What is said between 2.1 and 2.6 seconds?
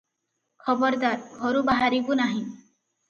ନାହିଁ।’